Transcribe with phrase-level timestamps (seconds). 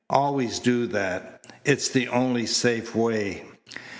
[0.09, 1.45] Always do that.
[1.63, 3.43] It's the only safe way."